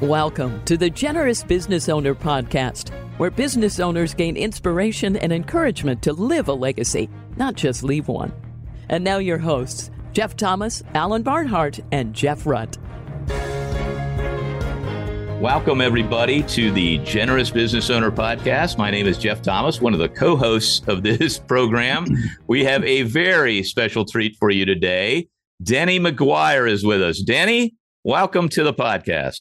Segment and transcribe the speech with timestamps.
[0.00, 6.12] Welcome to the Generous Business Owner Podcast, where business owners gain inspiration and encouragement to
[6.12, 8.32] live a legacy, not just leave one.
[8.88, 12.76] And now, your hosts, Jeff Thomas, Alan Barnhart, and Jeff Rutt.
[15.40, 18.76] Welcome, everybody, to the Generous Business Owner Podcast.
[18.76, 22.04] My name is Jeff Thomas, one of the co hosts of this program.
[22.48, 25.28] We have a very special treat for you today.
[25.62, 27.22] Denny McGuire is with us.
[27.22, 29.38] Denny, welcome to the podcast.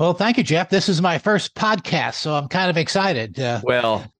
[0.00, 0.70] Well, thank you, Jeff.
[0.70, 3.38] This is my first podcast, so I'm kind of excited.
[3.38, 4.10] Uh, well,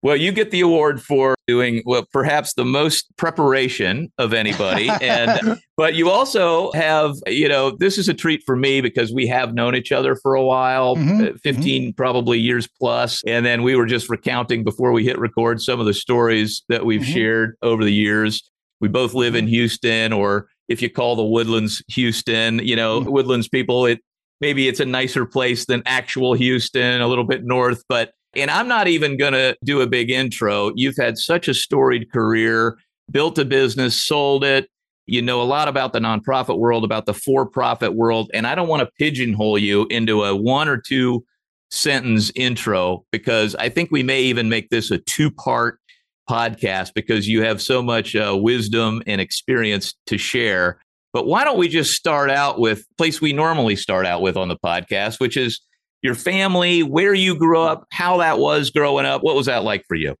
[0.00, 5.58] well, you get the award for doing well, perhaps the most preparation of anybody, and
[5.76, 9.54] but you also have, you know, this is a treat for me because we have
[9.54, 11.24] known each other for a while, mm-hmm.
[11.24, 11.90] Uh, 15 mm-hmm.
[11.96, 15.86] probably years plus, and then we were just recounting before we hit record some of
[15.86, 17.12] the stories that we've mm-hmm.
[17.12, 18.48] shared over the years.
[18.80, 19.54] We both live in mm-hmm.
[19.54, 23.10] Houston, or if you call the Woodlands Houston, you know, mm-hmm.
[23.10, 23.98] Woodlands people, it
[24.40, 27.82] maybe it's a nicer place than actual Houston, a little bit north.
[27.88, 30.72] But, and I'm not even going to do a big intro.
[30.74, 32.76] You've had such a storied career,
[33.10, 34.68] built a business, sold it.
[35.06, 38.30] You know a lot about the nonprofit world, about the for profit world.
[38.32, 41.24] And I don't want to pigeonhole you into a one or two
[41.70, 45.78] sentence intro because I think we may even make this a two part
[46.28, 50.78] podcast because you have so much uh, wisdom and experience to share.
[51.14, 54.48] But why don't we just start out with place we normally start out with on
[54.48, 55.60] the podcast, which is
[56.02, 59.22] your family, where you grew up, how that was growing up.
[59.22, 60.16] What was that like for you?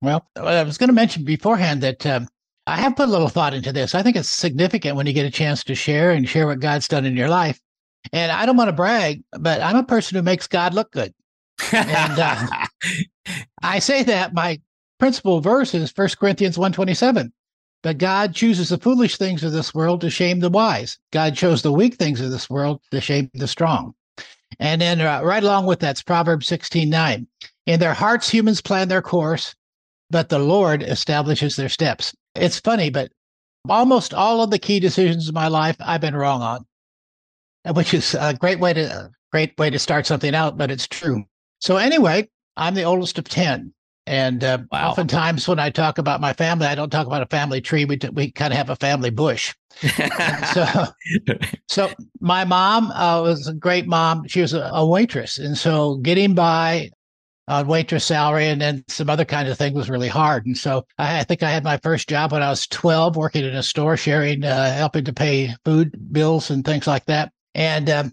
[0.00, 2.28] Well, I was going to mention beforehand that um,
[2.68, 3.96] I have put a little thought into this.
[3.96, 6.86] I think it's significant when you get a chance to share and share what God's
[6.86, 7.58] done in your life.
[8.12, 11.12] And I don't want to brag, but I'm a person who makes God look good.
[11.72, 12.46] and uh,
[13.62, 14.60] I say that my
[15.00, 17.32] principal verse is 1 Corinthians 127.
[17.94, 20.98] God chooses the foolish things of this world to shame the wise.
[21.12, 23.94] God chose the weak things of this world to shame the strong.
[24.58, 27.26] And then uh, right along with that's Proverbs 16 9.
[27.66, 29.54] In their hearts, humans plan their course,
[30.10, 32.14] but the Lord establishes their steps.
[32.34, 33.12] It's funny, but
[33.68, 38.14] almost all of the key decisions of my life I've been wrong on, which is
[38.14, 41.24] a great way to great way to start something out, but it's true.
[41.60, 43.72] So anyway, I'm the oldest of 10.
[44.08, 44.90] And uh, wow.
[44.90, 47.84] oftentimes when I talk about my family, I don't talk about a family tree.
[47.84, 49.54] We, t- we kind of have a family bush.
[50.54, 50.84] so,
[51.68, 54.26] so my mom uh, was a great mom.
[54.26, 55.36] She was a, a, waitress.
[55.36, 56.90] And so getting by
[57.48, 60.46] on waitress salary and then some other kind of thing was really hard.
[60.46, 63.44] And so I, I, think I had my first job when I was 12, working
[63.44, 67.30] in a store, sharing, uh, helping to pay food bills and things like that.
[67.54, 68.12] And um,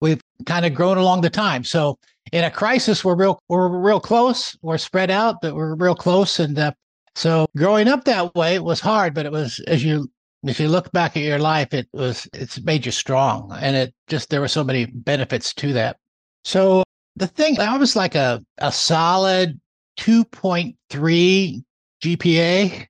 [0.00, 1.64] we've kind of grown along the time.
[1.64, 1.98] So
[2.32, 4.56] in a crisis, we're real we're real close.
[4.62, 6.38] We're spread out, but we're real close.
[6.38, 6.72] And uh,
[7.14, 10.10] so growing up that way was hard, but it was as you
[10.44, 13.94] if you look back at your life, it was it's made you strong, and it
[14.08, 15.96] just there were so many benefits to that.
[16.44, 16.82] So
[17.16, 19.60] the thing I was like a a solid
[19.96, 21.64] two point three
[22.02, 22.86] GPA,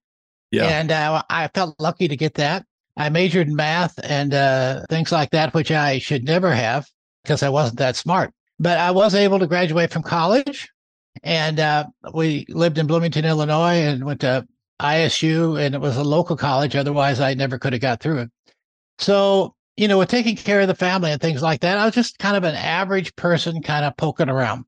[0.50, 2.64] yeah, and uh, I felt lucky to get that.
[2.96, 6.86] I majored in math and uh, things like that, which I should never have
[7.22, 8.32] because I wasn't that smart.
[8.58, 10.68] But I was able to graduate from college,
[11.22, 14.46] and uh, we lived in Bloomington, Illinois, and went to
[14.80, 16.76] ISU, and it was a local college.
[16.76, 18.30] Otherwise, I never could have got through it.
[18.98, 21.94] So, you know, with taking care of the family and things like that, I was
[21.94, 24.64] just kind of an average person, kind of poking around.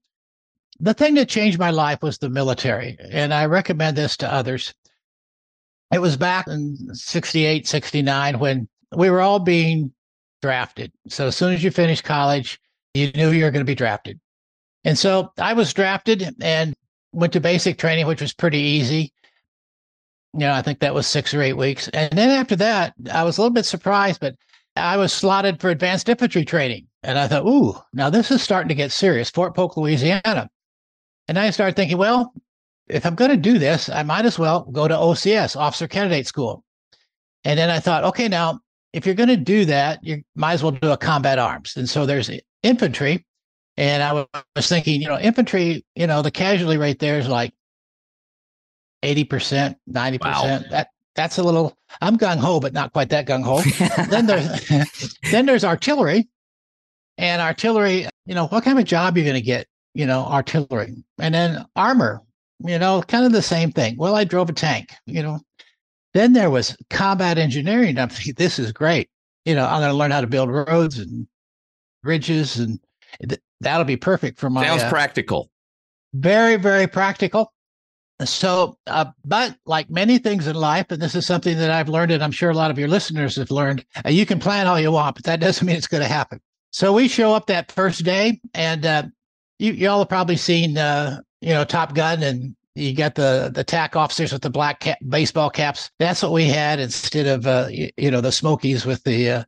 [0.80, 4.74] The thing that changed my life was the military, and I recommend this to others.
[5.92, 9.92] It was back in 68, 69 when we were all being
[10.42, 10.92] drafted.
[11.08, 12.60] So as soon as you finish college,
[12.94, 14.20] you knew you were going to be drafted.
[14.84, 16.74] And so I was drafted and
[17.12, 19.12] went to basic training, which was pretty easy.
[20.34, 21.88] You know, I think that was six or eight weeks.
[21.88, 24.34] And then after that, I was a little bit surprised, but
[24.76, 26.86] I was slotted for advanced infantry training.
[27.02, 29.30] And I thought, ooh, now this is starting to get serious.
[29.30, 30.48] Fort Polk, Louisiana.
[31.28, 32.32] And I started thinking, well,
[32.88, 36.26] if I'm going to do this, I might as well go to OCS, Officer Candidate
[36.26, 36.64] School.
[37.44, 38.60] And then I thought, okay, now
[38.92, 41.76] if you're going to do that, you might as well do a combat arms.
[41.76, 42.30] And so there's
[42.62, 43.24] infantry.
[43.76, 44.26] And I
[44.56, 47.52] was thinking, you know, infantry, you know, the casualty rate there is like
[49.04, 50.20] 80%, 90%.
[50.20, 50.60] Wow.
[50.70, 53.60] That that's a little I'm gung ho, but not quite that gung ho.
[54.10, 56.28] then there's then there's artillery.
[57.18, 60.94] And artillery, you know, what kind of job you're gonna get, you know, artillery.
[61.18, 62.22] And then armor,
[62.60, 63.96] you know, kind of the same thing.
[63.96, 65.40] Well, I drove a tank, you know.
[66.14, 67.98] Then there was combat engineering.
[67.98, 69.08] I'm thinking, this is great.
[69.44, 71.26] You know, I'm going to learn how to build roads and
[72.02, 72.78] bridges, and
[73.26, 74.64] th- that'll be perfect for my.
[74.64, 75.50] Sounds uh, practical.
[76.14, 77.52] Very, very practical.
[78.24, 82.10] So, uh, but like many things in life, and this is something that I've learned,
[82.10, 84.80] and I'm sure a lot of your listeners have learned, uh, you can plan all
[84.80, 86.40] you want, but that doesn't mean it's going to happen.
[86.70, 89.04] So we show up that first day, and uh,
[89.58, 93.64] you y'all have probably seen uh, you know Top Gun, and you got the the
[93.64, 95.90] TAC officers with the black cap, baseball caps.
[95.98, 99.44] That's what we had instead of uh, you, you know the Smokies with the uh,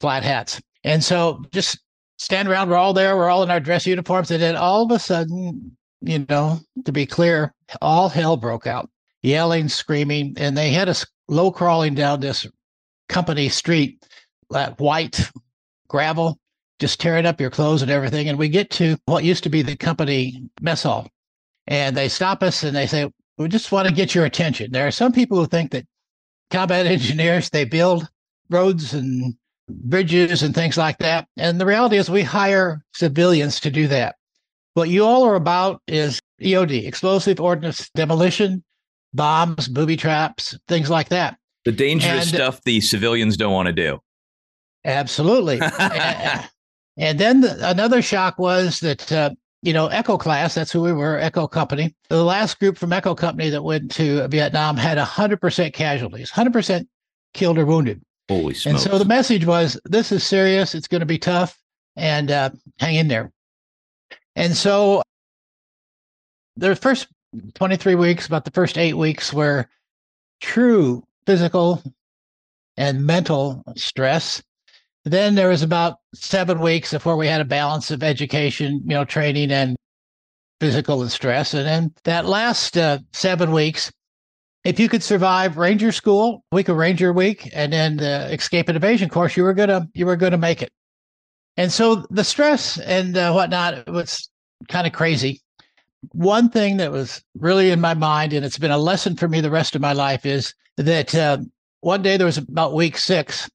[0.00, 0.60] flat hats.
[0.86, 1.80] And so just
[2.16, 2.70] stand around.
[2.70, 3.16] We're all there.
[3.16, 6.92] We're all in our dress uniforms, and then all of a sudden, you know, to
[6.92, 7.52] be clear,
[7.82, 8.88] all hell broke out,
[9.20, 12.46] yelling, screaming, and they had us low crawling down this
[13.08, 14.06] company street,
[14.50, 15.28] that white
[15.88, 16.38] gravel,
[16.78, 18.28] just tearing up your clothes and everything.
[18.28, 21.08] And we get to what used to be the company mess hall.
[21.66, 24.70] And they stop us and they say, We just want to get your attention.
[24.70, 25.84] There are some people who think that
[26.52, 28.08] combat engineers, they build
[28.50, 29.34] roads and
[29.68, 31.28] bridges and things like that.
[31.36, 34.16] And the reality is, we hire civilians to do that.
[34.74, 38.62] What you all are about is EOD, explosive ordnance demolition,
[39.14, 41.38] bombs, booby traps, things like that.
[41.64, 43.98] The dangerous and, stuff the civilians don't want to do.
[44.84, 45.60] Absolutely.
[45.78, 46.48] and,
[46.96, 49.30] and, then the, another shock was that, uh,
[49.62, 51.94] you know, Echo class, that's who we were, Echo Company.
[52.08, 56.86] The last group from Echo Company that went to Vietnam had 100% casualties, 100%
[57.34, 58.00] killed or wounded.
[58.28, 58.84] Holy smokes.
[58.84, 61.58] And so the message was this is serious, it's going to be tough,
[61.96, 63.32] and uh, hang in there.
[64.34, 65.02] And so
[66.56, 67.08] the first
[67.54, 69.66] 23 weeks, about the first eight weeks, were
[70.40, 71.82] true physical
[72.76, 74.42] and mental stress.
[75.04, 79.04] Then there was about seven weeks before we had a balance of education, you know,
[79.04, 79.76] training and
[80.60, 81.54] physical and stress.
[81.54, 83.92] And then that last uh, seven weeks,
[84.66, 88.74] if you could survive Ranger School, week of Ranger Week, and then the Escape and
[88.74, 90.72] Evasion course, you were gonna you were gonna make it.
[91.56, 94.28] And so the stress and uh, whatnot was
[94.68, 95.40] kind of crazy.
[96.12, 99.40] One thing that was really in my mind, and it's been a lesson for me
[99.40, 101.38] the rest of my life, is that uh,
[101.80, 103.48] one day there was about week six.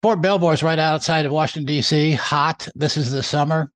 [0.00, 2.68] Fort Belvoir is right outside of Washington, D.C., hot.
[2.76, 3.72] This is the summer.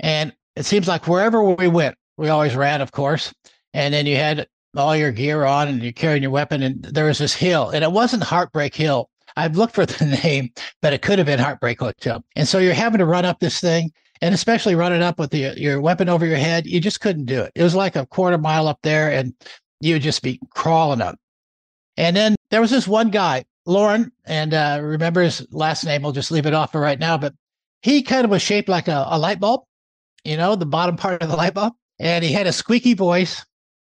[0.00, 3.32] And it seems like wherever we went, we always ran, of course.
[3.72, 4.46] And then you had
[4.76, 6.62] all your gear on and you're carrying your weapon.
[6.62, 9.10] And there was this hill, and it wasn't Heartbreak Hill.
[9.36, 12.24] I've looked for the name, but it could have been Heartbreak Hotel.
[12.36, 15.54] And so you're having to run up this thing, and especially running up with the,
[15.56, 17.52] your weapon over your head, you just couldn't do it.
[17.54, 19.34] It was like a quarter mile up there, and
[19.80, 21.18] you would just be crawling up.
[21.96, 26.02] And then there was this one guy, Lauren, and uh, remember his last name.
[26.02, 27.18] We'll just leave it off for right now.
[27.18, 27.34] But
[27.82, 29.62] he kind of was shaped like a, a light bulb,
[30.24, 31.74] you know, the bottom part of the light bulb.
[31.98, 33.44] And he had a squeaky voice.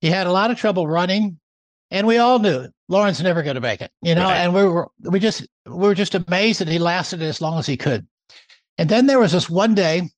[0.01, 1.39] He had a lot of trouble running.
[1.89, 4.39] And we all knew Lauren's never going to make it, you know, right.
[4.39, 7.65] and we were, we just, we were just amazed that he lasted as long as
[7.65, 8.05] he could.
[8.77, 10.09] And then there was this one day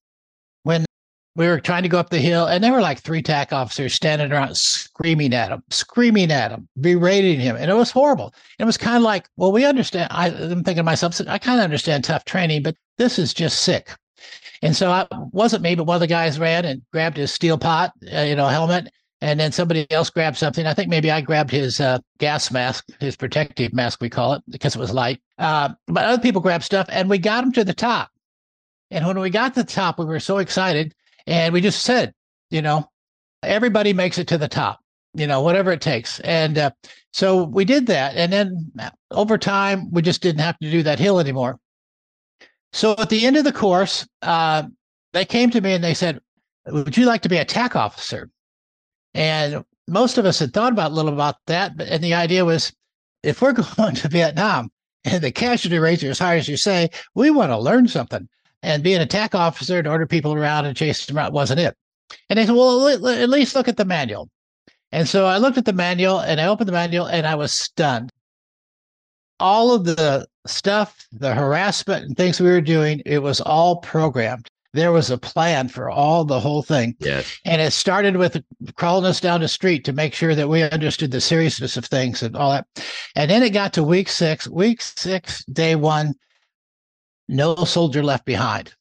[0.63, 0.83] when
[1.35, 3.93] we were trying to go up the hill, and there were like three TAC officers
[3.93, 7.55] standing around screaming at him, screaming at him, berating him.
[7.55, 8.33] And it was horrible.
[8.57, 10.09] And it was kind of like, well, we understand.
[10.11, 13.61] I, am thinking to myself, I kind of understand tough training, but this is just
[13.61, 13.91] sick.
[14.61, 17.57] And so I wasn't me, but one of the guys ran and grabbed his steel
[17.57, 18.91] pot, uh, you know, helmet.
[19.21, 20.65] And then somebody else grabbed something.
[20.65, 24.43] I think maybe I grabbed his uh, gas mask, his protective mask, we call it,
[24.49, 25.21] because it was light.
[25.37, 28.09] Uh, but other people grabbed stuff, and we got him to the top.
[28.91, 30.93] And when we got to the top, we were so excited
[31.27, 32.13] and we just said,
[32.49, 32.89] you know,
[33.43, 34.79] everybody makes it to the top,
[35.13, 36.19] you know, whatever it takes.
[36.21, 36.71] And uh,
[37.13, 38.15] so we did that.
[38.15, 38.71] And then
[39.11, 41.59] over time, we just didn't have to do that hill anymore.
[42.73, 44.63] So at the end of the course, uh,
[45.13, 46.19] they came to me and they said,
[46.67, 48.29] Would you like to be a TAC officer?
[49.13, 51.77] And most of us had thought about a little about that.
[51.77, 52.71] But, and the idea was
[53.23, 54.71] if we're going to Vietnam
[55.03, 58.27] and the casualty rates are as high as you say, we want to learn something
[58.61, 61.75] and be an attack officer and order people around and chase them around wasn't it.
[62.29, 64.29] And they said, well, at least look at the manual.
[64.91, 67.53] And so I looked at the manual and I opened the manual and I was
[67.53, 68.11] stunned.
[69.39, 74.49] All of the stuff, the harassment and things we were doing, it was all programmed.
[74.73, 76.95] There was a plan for all the whole thing.
[76.99, 77.39] Yes.
[77.43, 78.43] And it started with
[78.75, 82.21] crawling us down the street to make sure that we understood the seriousness of things
[82.21, 82.67] and all that.
[83.15, 86.13] And then it got to week six, week six, day one
[87.29, 88.73] no soldier left behind.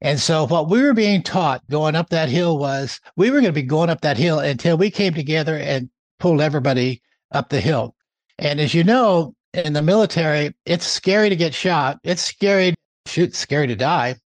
[0.00, 3.52] And so what we were being taught going up that hill was we were going
[3.52, 7.60] to be going up that hill until we came together and pulled everybody up the
[7.60, 7.94] hill.
[8.38, 11.98] And as you know, in the military, it's scary to get shot.
[12.02, 12.74] It's scary,
[13.06, 14.16] shoot, scary to die.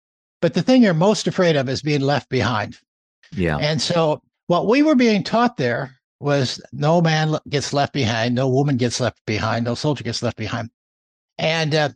[0.41, 2.77] But the thing you're most afraid of is being left behind.
[3.31, 3.57] Yeah.
[3.57, 8.47] And so what we were being taught there was no man gets left behind, no
[8.47, 10.69] woman gets left behind, no soldier gets left behind.
[11.37, 11.89] And uh,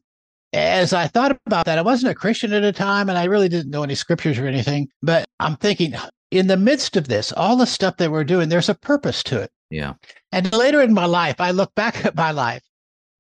[0.54, 3.50] as I thought about that, I wasn't a Christian at the time and I really
[3.50, 4.90] didn't know any scriptures or anything.
[5.02, 5.94] But I'm thinking,
[6.32, 9.42] in the midst of this, all the stuff that we're doing, there's a purpose to
[9.42, 9.52] it.
[9.70, 9.94] Yeah.
[10.32, 12.64] And later in my life, I look back at my life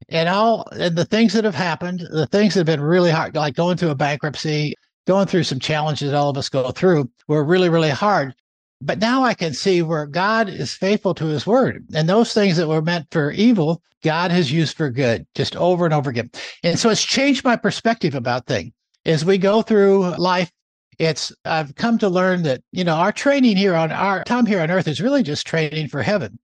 [0.08, 3.36] and all and the things that have happened, the things that have been really hard,
[3.36, 4.74] like going through a bankruptcy,
[5.10, 8.32] going through some challenges all of us go through, were really, really hard.
[8.80, 11.84] But now I can see where God is faithful to his word.
[11.96, 15.86] And those things that were meant for evil, God has used for good just over
[15.86, 16.30] and over again.
[16.64, 18.72] And so it's changed my perspective about things.
[19.04, 20.52] As we go through life,
[21.00, 24.62] it's I've come to learn that, you know, our training here on our time here
[24.62, 26.38] on earth is really just training for heaven.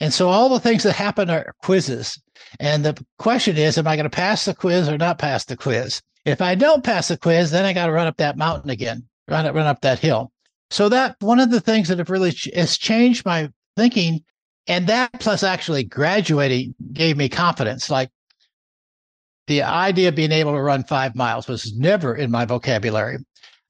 [0.00, 2.20] And so all the things that happen are quizzes.
[2.58, 5.56] And the question is, am I going to pass the quiz or not pass the
[5.56, 6.02] quiz?
[6.28, 9.08] If I don't pass the quiz, then I got to run up that mountain again,
[9.28, 10.30] run up, run up that hill.
[10.70, 14.22] So that one of the things that have really ch- has changed my thinking,
[14.66, 17.88] and that plus actually graduating gave me confidence.
[17.88, 18.10] Like
[19.46, 23.18] the idea of being able to run five miles was never in my vocabulary.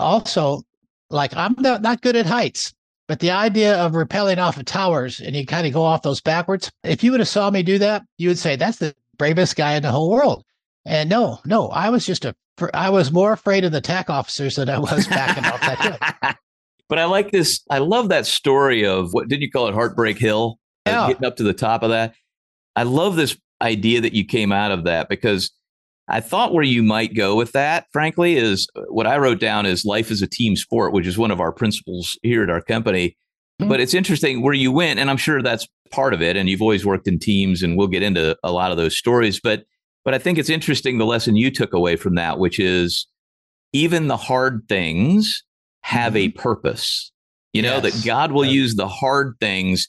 [0.01, 0.63] Also,
[1.11, 2.75] like I'm not, not good at heights,
[3.07, 6.21] but the idea of rappelling off of towers and you kind of go off those
[6.21, 9.55] backwards, if you would have saw me do that, you would say that's the bravest
[9.55, 10.45] guy in the whole world.
[10.85, 12.35] And no, no, I was just a,
[12.75, 16.39] I was more afraid of the TAC officers than I was backing off that.
[16.89, 17.61] But I like this.
[17.69, 19.75] I love that story of what did you call it?
[19.75, 20.59] Heartbreak Hill.
[20.87, 21.09] Uh, Yeah.
[21.09, 22.15] getting up to the top of that.
[22.77, 25.51] I love this idea that you came out of that because
[26.09, 29.67] I thought where you might go with that, frankly, is uh, what I wrote down
[29.67, 32.63] is life is a team sport, which is one of our principles here at our
[32.63, 33.19] company.
[33.61, 33.69] Mhm.
[33.69, 36.39] But it's interesting where you went, and I'm sure that's part of it.
[36.39, 39.41] And you've always worked in teams, and we'll get into a lot of those stories.
[39.41, 39.65] But
[40.09, 43.07] but I think it's interesting the lesson you took away from that, which is
[43.75, 45.45] even the hard things
[45.83, 46.41] have a mm-hmm.
[46.41, 47.13] purpose.
[47.53, 48.53] You know, that God will Yeah.
[48.53, 49.87] use the hard things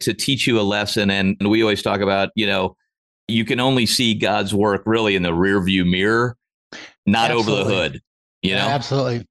[0.00, 1.08] to teach you a lesson.
[1.08, 2.76] And we always talk about, you know,
[3.28, 6.36] you can only see God's work really in the rear view mirror,
[7.06, 8.02] not over the hood.
[8.42, 8.68] You know?
[8.68, 9.26] Absolutely.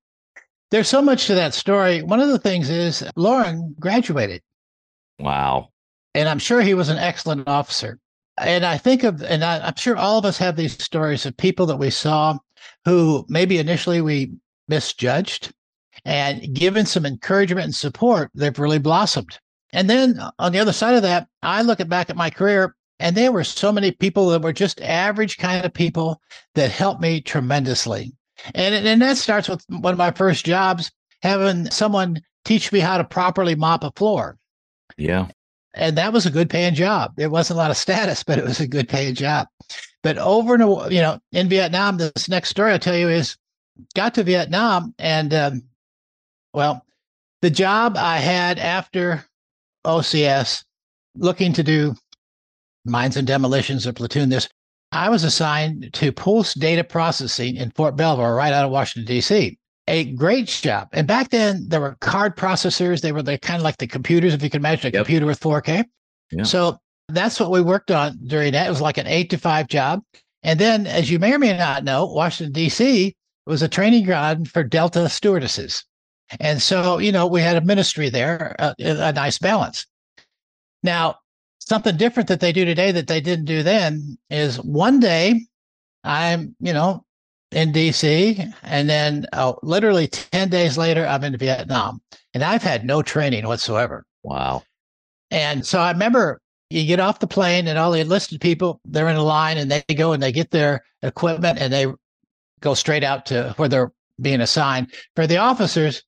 [0.72, 2.02] There's so much to that story.
[2.02, 4.42] One of the things is Lauren graduated,
[5.20, 5.70] Wow.
[6.16, 8.00] and I'm sure he was an excellent officer.
[8.42, 11.38] And I think of, and I, I'm sure all of us have these stories of
[11.38, 12.38] people that we saw
[12.86, 14.32] who maybe initially we
[14.68, 15.54] misjudged,
[16.06, 19.38] and given some encouragement and support, they've really blossomed.
[19.74, 22.30] And then uh, on the other side of that, I look at back at my
[22.30, 26.20] career, and there were so many people that were just average kind of people
[26.56, 28.14] that helped me tremendously.
[28.56, 32.98] And and that starts with one of my first jobs, having someone teach me how
[32.98, 34.38] to properly mop a floor.
[34.98, 35.28] Yeah.
[35.74, 37.14] And that was a good paying job.
[37.16, 39.48] There wasn't a lot of status, but it was a good paying job.
[40.04, 43.38] But over and you know, in Vietnam, this next story I'll tell you is
[43.96, 45.64] got to Vietnam and um,
[46.54, 46.86] well,
[47.42, 49.26] the job I had after
[49.86, 50.64] OCS,
[51.16, 51.96] looking to do
[52.86, 54.50] mines and demolitions or platoon this,
[54.92, 59.58] I was assigned to post data processing in Fort Belvoir, right out of Washington, D.C.
[59.92, 60.88] A great job.
[60.94, 63.02] And back then, there were card processors.
[63.02, 65.06] They were the, kind of like the computers, if you can imagine a Yep.
[65.06, 65.84] computer with 4K.
[66.32, 66.44] Yeah.
[66.44, 66.78] So
[67.10, 68.68] that's what we worked on during that.
[68.68, 70.02] It was like an eight to five job.
[70.44, 73.14] And then, as you may or may not know, Washington, D.C.
[73.46, 75.84] was a training ground for Delta stewardesses.
[76.40, 79.86] And so, you know, we had a ministry there, a, a nice balance.
[80.84, 81.18] Now,
[81.60, 85.46] something different that they do today that they didn't do then is one day
[86.04, 87.04] I'm, you know,
[87.52, 92.02] in DC, and then uh, literally 10 days later, I'm in Vietnam.
[92.34, 94.06] And I've had no training whatsoever.
[94.24, 94.64] Wow.
[95.32, 99.10] And so I remember you get off the plane and all the enlisted people, they're
[99.10, 101.88] in a line and they go and they get their equipment and they
[102.62, 103.92] go straight out to where they're
[104.22, 104.94] being assigned.
[105.16, 106.04] For the officers,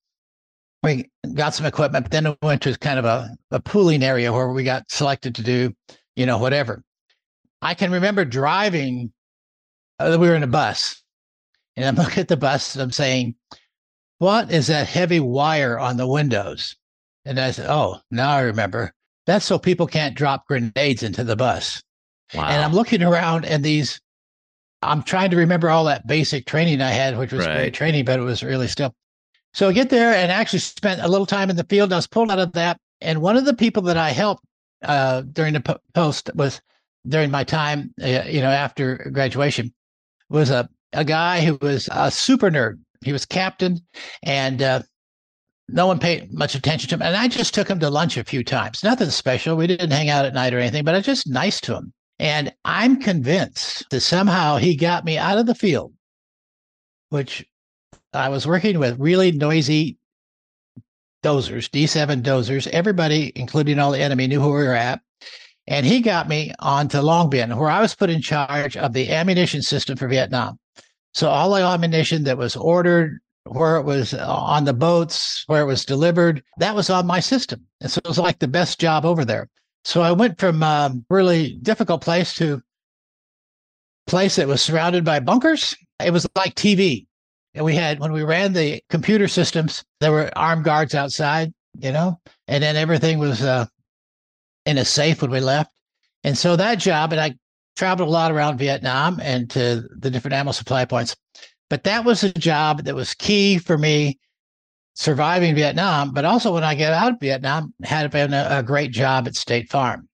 [0.82, 4.32] we got some equipment, but then we went to kind of a, a pooling area
[4.32, 5.74] where we got selected to do,
[6.16, 6.84] you know, whatever.
[7.62, 9.12] I can remember driving,
[10.00, 11.03] uh, we were in a bus
[11.76, 13.36] and I'm looking at the bus and I'm saying,
[14.20, 16.76] what is that heavy wire on the windows?
[17.26, 18.94] And I said, oh, now I remember.
[19.26, 21.82] That's so people can't drop grenades into the bus.
[22.34, 22.48] Wow.
[22.48, 24.02] And I'm looking around and these,
[24.82, 27.56] I'm trying to remember all that basic training I had, which was Right.
[27.56, 28.94] great training, but it was really still.
[29.54, 31.94] So I get there and actually spent a little time in the field.
[31.94, 32.78] I was pulled out of that.
[33.02, 34.44] And one of the people that I helped
[34.84, 36.60] uh, during the po- post was
[37.08, 39.74] during my time, uh, you know, after graduation,
[40.30, 42.80] was a, a guy who was a super nerd.
[43.04, 43.80] He was captain
[44.24, 44.82] and uh,
[45.68, 47.02] no one paid much attention to him.
[47.02, 48.84] And I just took him to lunch a few times.
[48.84, 49.56] Nothing special.
[49.56, 51.94] We didn't hang out at night or anything, but I was just nice to him.
[52.20, 55.94] And I'm convinced that somehow he got me out of the field,
[57.10, 57.46] which
[58.14, 59.98] I was working with really noisy
[61.24, 62.68] dozers, D7 dozers.
[62.68, 65.02] Everybody, including all the enemy, knew who we were at.
[65.66, 69.12] And he got me onto Long Binh, where I was put in charge of the
[69.12, 70.60] ammunition system for Vietnam.
[71.14, 75.66] So all the ammunition that was ordered, where it was on the boats, where it
[75.66, 77.66] was delivered, that was on my system.
[77.82, 79.50] And so it was like the best job over there.
[79.84, 82.62] So I went from a really difficult place to
[84.08, 85.76] place that was surrounded by bunkers.
[86.04, 87.06] It was like TV.
[87.54, 91.92] And we had, when we ran the computer systems, there were armed guards outside, you
[91.92, 93.66] know, and then everything was uh,
[94.66, 95.72] in a safe when we left.
[96.24, 97.36] And so that job, and I
[97.76, 101.16] traveled a lot around Vietnam and to the different ammo supply points.
[101.70, 104.20] But that was a job that was key for me
[104.96, 106.14] surviving Vietnam.
[106.14, 109.36] But also when I get out of Vietnam, had been a, a great job at
[109.36, 110.08] State Farm.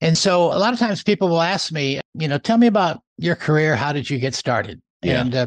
[0.00, 3.02] And so a lot of times people will ask me, you know, tell me about
[3.18, 3.76] your career.
[3.76, 4.80] How did you get started?
[5.02, 5.20] Yeah.
[5.20, 5.46] And uh,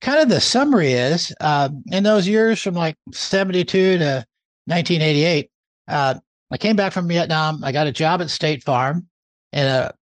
[0.00, 4.24] kind of the summary is uh, in those years from like 72 to
[4.66, 5.50] 1988,
[5.88, 6.14] uh,
[6.50, 7.62] I came back from Vietnam.
[7.64, 9.08] I got a job at State Farm.
[9.52, 9.92] And, uh,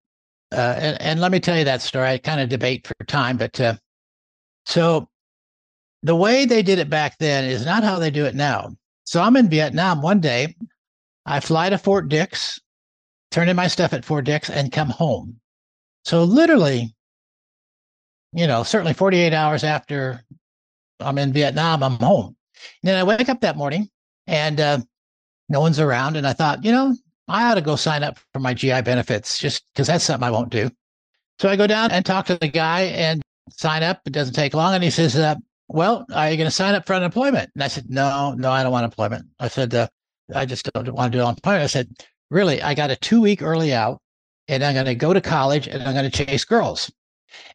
[0.51, 2.07] uh, and, and, let me tell you that story.
[2.07, 3.75] I kind of debate for time, but uh,
[4.65, 5.09] so
[6.03, 8.75] the way they did it back then is not how they do it now.
[9.03, 10.55] So I'm in Vietnam one day.
[11.25, 12.59] I fly to Fort Dix,
[13.31, 15.39] turn in my stuff at Fort Dix, and come home.
[16.05, 16.95] So literally,
[18.31, 20.23] you know, certainly 48 hours after
[20.99, 22.35] I'm in Vietnam, I'm home.
[22.81, 23.89] And then I wake up that morning
[24.25, 24.79] and uh,
[25.49, 26.15] no one's around.
[26.15, 26.95] And I thought, you know,
[27.27, 30.31] I ought to go sign up for my GI benefits just because that's something I
[30.31, 30.69] won't do.
[31.39, 34.01] So I go down and talk to the guy and sign up.
[34.05, 34.73] It doesn't take long.
[34.73, 35.35] And he says, uh,
[35.67, 37.51] Well, are you going to sign up for unemployment?
[37.53, 39.25] And I said, No, no, I don't want employment.
[39.39, 39.87] I said, uh,
[40.33, 41.63] I just don't want to do unemployment.
[41.63, 41.89] I said,
[42.29, 44.01] Really, I got a two week early out
[44.47, 46.91] and I'm going to go to college and I'm going to chase girls.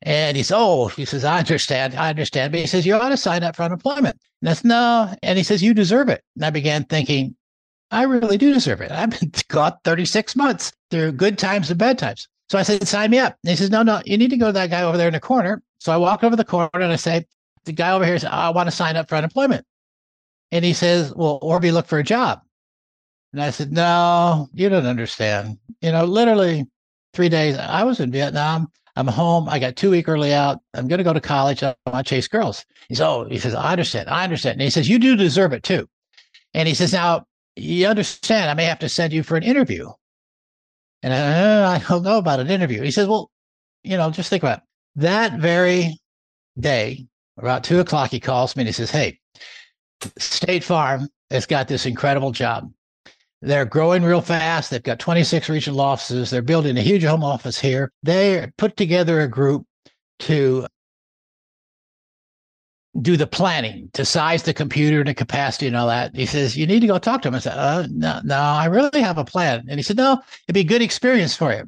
[0.03, 1.95] And he says, Oh, he says, I understand.
[1.95, 2.53] I understand.
[2.53, 4.19] But he says, You ought to sign up for unemployment.
[4.41, 5.13] And that's no.
[5.23, 6.23] And he says, You deserve it.
[6.37, 7.35] And I began thinking,
[7.93, 8.91] I really do deserve it.
[8.91, 12.27] I've been gone 36 months through good times and bad times.
[12.49, 13.37] So I said, sign me up.
[13.45, 15.15] And he says, no, no, you need to go to that guy over there in
[15.15, 15.63] the corner.
[15.79, 17.27] So I walk over the corner and I say,
[17.65, 19.65] the guy over here says, I want to sign up for unemployment.
[20.51, 22.41] And he says, well, or be look for a job.
[23.33, 25.59] And I said, no, you don't understand.
[25.81, 26.67] You know, literally
[27.15, 28.71] three days, I was in Vietnam.
[28.97, 29.49] I'm home.
[29.49, 30.61] I got two week early out.
[30.75, 31.63] I'm going to go to college.
[31.63, 32.67] I want to chase girls.
[32.89, 34.11] He says, oh, he says, I understand.
[34.11, 34.55] I understand.
[34.55, 35.89] And he says, you do deserve it too.
[36.53, 37.27] And he says, now
[37.57, 39.91] you understand, I may have to send you for an interview.
[41.03, 42.83] And I, uh, I don't know about an interview.
[42.83, 43.31] He says, well,
[43.83, 44.65] you know, just think about it.
[44.97, 45.99] that very
[46.59, 47.07] day,
[47.39, 49.19] about two o'clock, he calls me and he says, Hey,
[50.19, 52.71] State Farm has got this incredible job.
[53.41, 54.71] They're growing real fast.
[54.71, 56.31] They've got 26 regional offices.
[56.31, 57.91] They're building a huge home office here.
[58.03, 59.67] They put together a group
[60.21, 60.67] to
[63.01, 66.15] do the planning to size the computer and the capacity and all that.
[66.15, 67.35] He says, You need to go talk to him.
[67.35, 69.65] I said, uh, no, no, I really have a plan.
[69.69, 71.65] And he said, No, it'd be a good experience for you.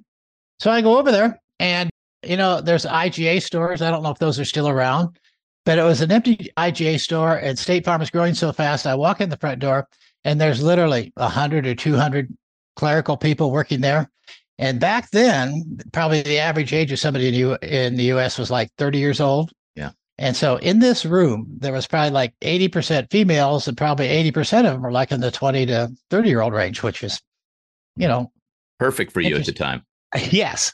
[0.59, 1.89] So I go over there and,
[2.23, 3.81] you know, there's IGA stores.
[3.81, 5.19] I don't know if those are still around,
[5.65, 8.87] but it was an empty IGA store and State Farm is growing so fast.
[8.87, 9.89] I walk in the front door
[10.25, 12.37] and there's literally 100 or 200
[12.77, 14.11] clerical people working there.
[14.59, 18.51] And back then, probably the average age of somebody in, U- in the US was
[18.51, 19.53] like 30 years old.
[20.19, 24.65] And so in this room, there was probably like 80% females, and probably 80% of
[24.65, 27.21] them were like in the 20 to 30 year old range, which is,
[27.97, 28.31] you know,
[28.79, 29.83] perfect for you at the time.
[30.31, 30.73] Yes.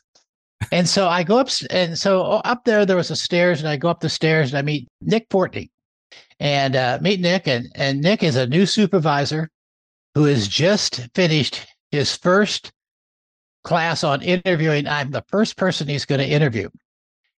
[0.70, 3.78] and so I go up, and so up there, there was a stairs, and I
[3.78, 5.70] go up the stairs and I meet Nick Portney
[6.38, 7.48] and uh, meet Nick.
[7.48, 9.48] And, and Nick is a new supervisor
[10.14, 12.72] who has just finished his first
[13.64, 14.86] class on interviewing.
[14.86, 16.68] I'm the first person he's going to interview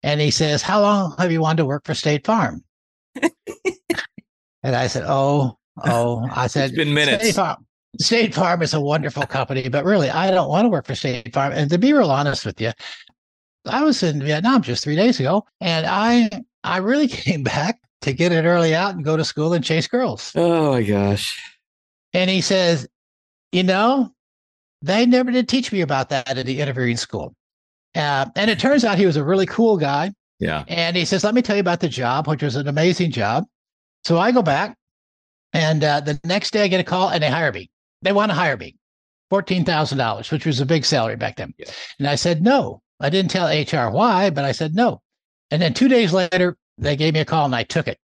[0.02, 2.64] and he says, How long have you wanted to work for State Farm?
[3.22, 7.24] and I said, Oh, oh, I said, It's been minutes.
[7.24, 7.66] State Farm.
[8.00, 11.32] State Farm is a wonderful company, but really, I don't want to work for State
[11.32, 11.52] Farm.
[11.52, 12.72] And to be real honest with you,
[13.66, 16.30] I was in Vietnam just three days ago, and I
[16.64, 19.86] I really came back to get it early out and go to school and chase
[19.86, 20.32] girls.
[20.34, 21.38] Oh my gosh!
[22.14, 22.88] And he says,
[23.52, 24.12] you know,
[24.80, 27.34] they never did teach me about that at the interviewing school.
[27.94, 30.12] Uh, and it turns out he was a really cool guy.
[30.38, 30.64] Yeah.
[30.68, 33.44] And he says, Let me tell you about the job, which was an amazing job.
[34.04, 34.76] So I go back,
[35.52, 37.70] and uh, the next day I get a call and they hire me.
[38.02, 38.74] They want to hire me
[39.30, 41.54] $14,000, which was a big salary back then.
[41.58, 41.70] Yeah.
[41.98, 42.82] And I said, No.
[43.02, 45.02] I didn't tell HR why, but I said no.
[45.50, 47.98] And then two days later, they gave me a call and I took it.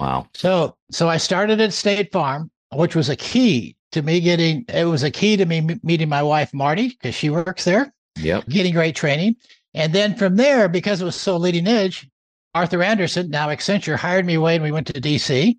[0.00, 0.26] Wow.
[0.34, 4.84] So, so I started at State Farm, which was a key to me getting, it
[4.84, 7.92] was a key to me meeting my wife, Marty, because she works there.
[8.20, 8.48] Yep.
[8.48, 9.36] Getting great training.
[9.74, 12.08] And then from there, because it was so leading edge,
[12.54, 15.56] Arthur Andersen, now Accenture, hired me away and we went to DC.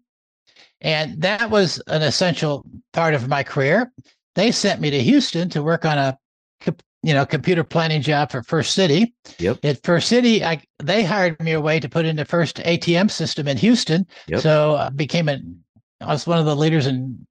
[0.82, 3.91] And that was an essential part of my career.
[4.36, 6.17] They sent me to Houston to work on a
[7.04, 9.13] you know computer planning job for First City.
[9.39, 9.63] Yep.
[9.63, 13.47] At First City, I they hired me away to put in the first ATM system
[13.47, 14.06] in Houston.
[14.28, 14.41] Yep.
[14.41, 15.39] So I became a
[16.02, 17.26] I was one of the leaders in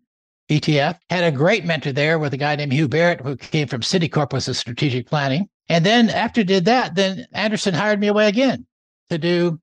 [0.51, 0.99] ETF.
[1.09, 4.33] Had a great mentor there with a guy named Hugh Barrett, who came from Citicorp,
[4.33, 5.49] was a strategic planning.
[5.69, 8.67] And then after did that, then Andersen hired me away again
[9.09, 9.61] to do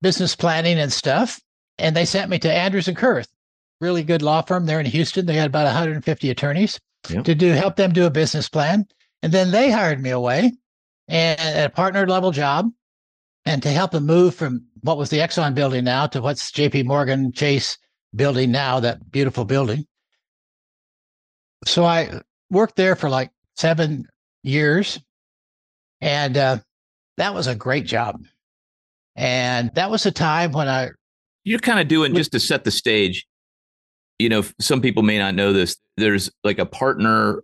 [0.00, 1.40] business planning and stuff.
[1.78, 3.28] And they sent me to Andrews and Kurth,
[3.80, 5.26] really good law firm there in Houston.
[5.26, 7.24] They had about 150 attorneys yep.
[7.24, 8.86] to do help them do a business plan.
[9.22, 10.52] And then they hired me away
[11.08, 12.70] and at a partner level job
[13.44, 16.84] and to help them move from what was the Exxon building now to what's JP
[16.84, 17.78] Morgan Chase
[18.14, 19.86] building now, that beautiful building.
[21.64, 24.06] So I worked there for like seven
[24.42, 25.00] years
[26.00, 26.58] and uh,
[27.16, 28.24] that was a great job.
[29.16, 30.90] And that was a time when I.
[31.44, 33.26] You're kind of doing, just to set the stage,
[34.18, 35.76] you know, some people may not know this.
[35.96, 37.42] There's like a partner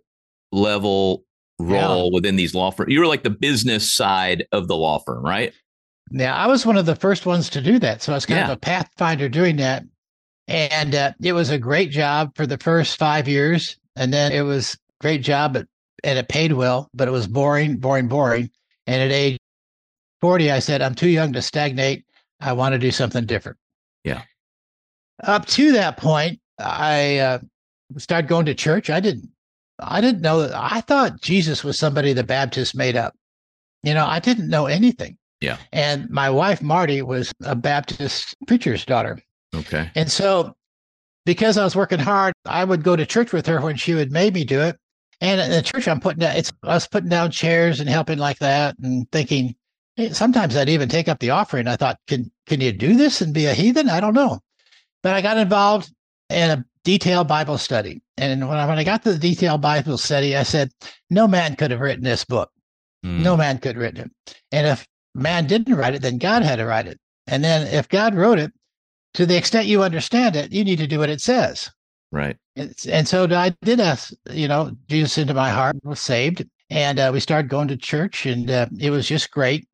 [0.51, 1.25] level
[1.59, 2.15] role yeah.
[2.15, 2.93] within these law firms.
[2.93, 5.53] You were like the business side of the law firm, right?
[6.11, 8.01] Yeah, I was one of the first ones to do that.
[8.01, 8.45] So I was kind yeah.
[8.45, 9.83] of a pathfinder doing that.
[10.47, 13.77] And uh, it was a great job for the first five years.
[13.95, 15.67] And then it was great job, but,
[16.03, 18.49] and it paid well, but it was boring, boring, boring.
[18.87, 19.37] And at age
[20.21, 22.05] 40, I said, I'm too young to stagnate.
[22.39, 23.57] I want to do something different.
[24.03, 24.21] Yeah.
[25.23, 27.39] Up to that point, I uh,
[27.97, 28.89] started going to church.
[28.89, 29.29] I didn't,
[29.79, 30.53] I didn't know that.
[30.55, 33.13] I thought Jesus was somebody the Baptists made up.
[33.83, 35.17] You know, I didn't know anything.
[35.41, 35.57] Yeah.
[35.71, 39.19] And my wife, Marty, was a Baptist preacher's daughter.
[39.53, 39.91] Okay.
[39.95, 40.55] And so
[41.25, 44.11] because I was working hard, I would go to church with her when she would
[44.11, 44.77] make me do it.
[45.21, 48.39] And in the church, I'm putting down, it's, was putting down chairs and helping like
[48.39, 49.55] that and thinking,
[49.95, 51.67] hey, sometimes I'd even take up the offering.
[51.67, 53.89] I thought, can, can you do this and be a heathen?
[53.89, 54.39] I don't know.
[55.01, 55.91] But I got involved
[56.29, 58.01] in a detailed Bible study.
[58.17, 60.71] And when I, when I got to the detailed Bible study, I said,
[61.09, 62.51] no man could have written this book.
[63.05, 63.21] Mm.
[63.23, 64.35] No man could have written it.
[64.51, 66.99] And if man didn't write it, then God had to write it.
[67.27, 68.51] And then if God wrote it,
[69.15, 71.71] to the extent you understand it, you need to do what it says.
[72.11, 72.37] Right.
[72.55, 76.45] And, and so I did ask, you know, Jesus into my heart, was saved.
[76.69, 79.67] And uh, we started going to church, and uh, it was just great.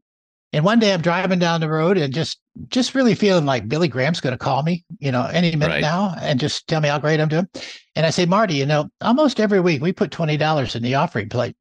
[0.52, 3.88] And one day I'm driving down the road and just just really feeling like Billy
[3.88, 5.82] Graham's going to call me, you know, any minute right.
[5.82, 7.48] now and just tell me how great I'm doing.
[7.96, 10.96] And I say, Marty, you know, almost every week we put twenty dollars in the
[10.96, 11.56] offering plate.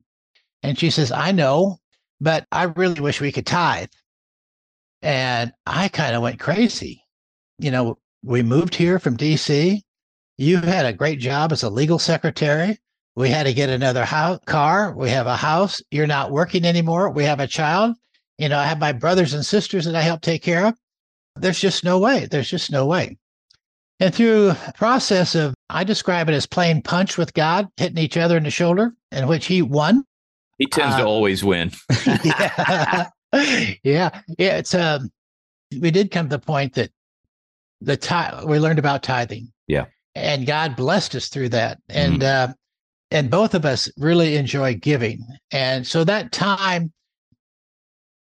[0.64, 1.78] And she says, I know,
[2.20, 3.90] but I really wish we could tithe.
[5.00, 6.99] And I kind of went crazy.
[7.60, 9.80] You know, we moved here from DC.
[10.38, 12.78] You had a great job as a legal secretary.
[13.16, 14.94] We had to get another house, car.
[14.96, 15.82] We have a house.
[15.90, 17.10] You're not working anymore.
[17.10, 17.96] We have a child.
[18.38, 20.74] You know, I have my brothers and sisters that I help take care of.
[21.36, 22.26] There's just no way.
[22.30, 23.18] There's just no way.
[23.98, 28.36] And through process of, I describe it as playing punch with God, hitting each other
[28.38, 30.04] in the shoulder, in which he won
[30.60, 31.72] he tends uh, to always win.
[32.22, 33.08] yeah.
[33.82, 34.20] yeah.
[34.38, 34.58] Yeah.
[34.58, 35.10] It's um
[35.80, 36.90] we did come to the point that
[37.80, 39.52] the tithe we learned about tithing.
[39.66, 39.86] Yeah.
[40.14, 41.78] And God blessed us through that.
[41.88, 42.50] And mm.
[42.50, 42.52] uh
[43.10, 45.26] and both of us really enjoy giving.
[45.50, 46.92] And so that time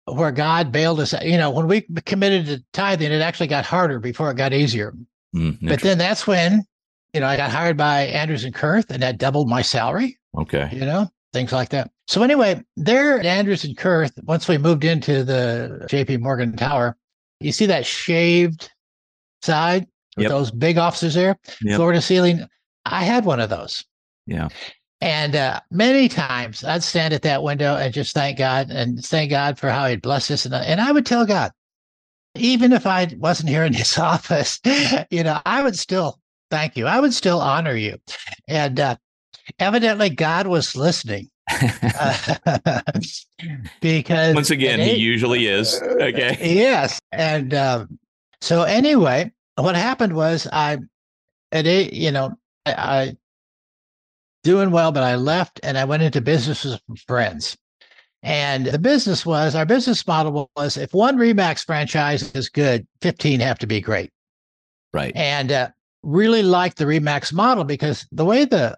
[0.06, 4.00] where God bailed us, you know, when we committed to tithing, it actually got harder
[4.00, 4.94] before it got easier.
[5.34, 6.64] Mm, but then that's when,
[7.12, 10.18] you know, I got hired by Andrews and Kurth and that doubled my salary.
[10.36, 10.68] Okay.
[10.72, 11.90] You know, things like that.
[12.06, 16.96] So anyway, there at Andrews and Kurth, once we moved into the JP Morgan Tower,
[17.40, 18.70] you see that shaved
[19.44, 20.30] side with yep.
[20.30, 21.76] those big offices there, yep.
[21.76, 22.46] floor to ceiling.
[22.84, 23.84] I had one of those.
[24.26, 24.48] Yeah.
[25.00, 29.30] And uh, many times I'd stand at that window and just thank God and thank
[29.30, 30.46] God for how He'd blessed us.
[30.46, 31.52] And, and I would tell God,
[32.34, 34.60] even if I wasn't here in His office,
[35.10, 36.18] you know, I would still
[36.50, 36.86] thank you.
[36.86, 37.98] I would still honor you.
[38.48, 38.96] And uh,
[39.58, 41.28] evidently, God was listening
[43.80, 45.82] because once again, he usually is.
[45.82, 46.38] Okay.
[46.40, 46.98] Yes.
[47.12, 47.98] And um,
[48.44, 50.78] so anyway, what happened was I
[51.50, 52.34] at eight, you know,
[52.66, 53.16] I, I
[54.42, 57.56] doing well, but I left and I went into business with friends.
[58.22, 63.40] And the business was our business model was if one Remax franchise is good, 15
[63.40, 64.10] have to be great.
[64.92, 65.14] Right.
[65.16, 65.68] And uh,
[66.02, 68.76] really liked the Remax model because the way the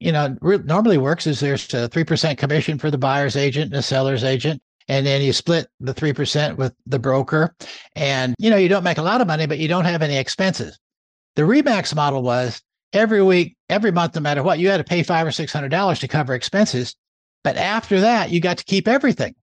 [0.00, 3.74] you know, re- normally works is there's a 3% commission for the buyer's agent and
[3.74, 4.60] the seller's agent.
[4.88, 7.54] And then you split the 3% with the broker.
[7.94, 10.16] And, you know, you don't make a lot of money, but you don't have any
[10.16, 10.78] expenses.
[11.34, 15.02] The Remax model was every week, every month, no matter what, you had to pay
[15.02, 16.94] five or $600 to cover expenses.
[17.42, 19.34] But after that, you got to keep everything.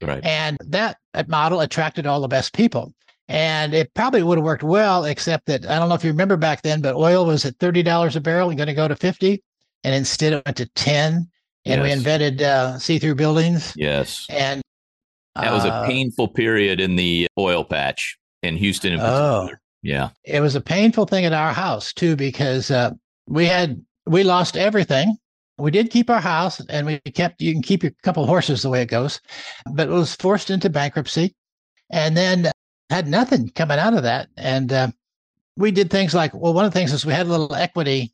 [0.00, 0.24] Right.
[0.24, 2.94] And that model attracted all the best people.
[3.28, 6.36] And it probably would have worked well, except that I don't know if you remember
[6.36, 9.42] back then, but oil was at $30 a barrel and going to go to 50
[9.84, 11.28] and instead it went to 10
[11.64, 11.82] and yes.
[11.82, 13.72] we invented uh, see-through buildings.
[13.76, 14.26] Yes.
[14.30, 14.62] And
[15.36, 19.50] that was uh, a painful period in the oil patch in houston in oh,
[19.82, 20.10] yeah.
[20.24, 22.90] It was a painful thing at our house too because uh,
[23.26, 25.16] we had we lost everything.
[25.58, 28.70] We did keep our house and we kept you can keep your couple horses the
[28.70, 29.20] way it goes
[29.72, 31.34] but it was forced into bankruptcy.
[31.90, 32.50] And then
[32.90, 34.28] had nothing coming out of that.
[34.36, 34.88] And uh,
[35.56, 38.12] we did things like well one of the things is we had a little equity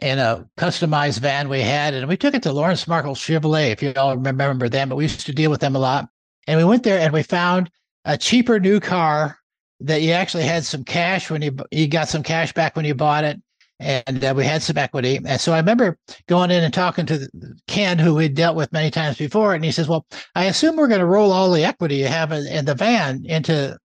[0.00, 3.82] in a customized van we had and we took it to lawrence markle chevrolet if
[3.82, 6.08] you all remember them but we used to deal with them a lot
[6.46, 7.70] and we went there and we found
[8.04, 9.38] a cheaper new car
[9.80, 12.94] that you actually had some cash when you you got some cash back when you
[12.94, 13.40] bought it
[13.78, 15.20] and uh, we had some equity.
[15.24, 17.28] And so I remember going in and talking to
[17.66, 20.88] Ken, who we'd dealt with many times before, and he says, "Well, I assume we're
[20.88, 23.78] going to roll all the equity you have in, in the van into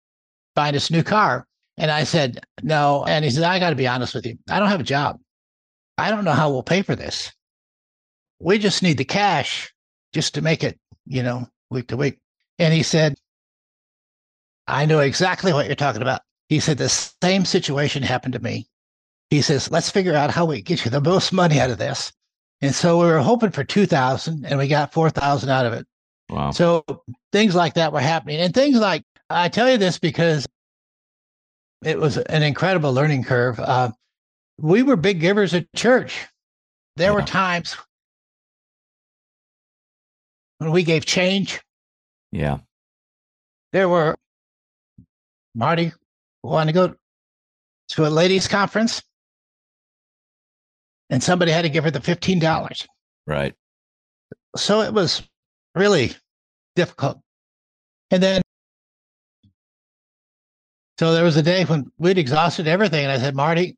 [0.56, 1.46] buying this new car."
[1.78, 4.38] And I said, "No." And he said, "I got to be honest with you.
[4.50, 5.20] I don't have a job.
[6.02, 7.32] I don't know how we'll pay for this.
[8.40, 9.74] We just need the cash
[10.14, 12.20] just to make it, you know, week to week."
[12.60, 13.16] And he said,
[14.68, 18.68] "I know exactly what you're talking about." He said, "The same situation happened to me."
[19.32, 22.12] he says, let's figure out how we get you the most money out of this.
[22.60, 25.88] And so we were hoping for 2000 and we got 4000 out of it.
[26.30, 26.52] Wow.
[26.52, 26.84] So
[27.32, 28.42] things like that were happening.
[28.42, 30.46] And things like, I tell you this because
[31.84, 33.58] it was an incredible learning curve.
[33.58, 33.92] Uh,
[34.62, 36.28] we were big givers at church.
[36.96, 37.16] There yeah.
[37.16, 37.76] were times
[40.60, 41.62] when we gave change.
[42.32, 42.60] Yeah.
[43.74, 44.16] There were,
[45.56, 45.92] Marty
[46.44, 46.96] wanted to go
[47.90, 49.02] to a ladies' conference
[51.10, 52.88] and somebody had to give her the $15.
[53.26, 53.56] Right.
[54.56, 55.24] So it was
[55.76, 56.14] really
[56.76, 57.20] difficult.
[58.12, 58.42] And then,
[61.00, 63.06] so there was a day when we'd exhausted everything.
[63.06, 63.76] And I said, Marty,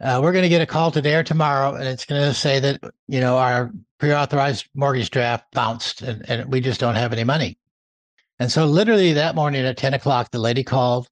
[0.00, 2.58] uh, we're going to get a call today or tomorrow, and it's going to say
[2.60, 7.12] that, you know, our pre authorized mortgage draft bounced and, and we just don't have
[7.12, 7.58] any money.
[8.38, 11.08] And so, literally that morning at 10 o'clock, the lady called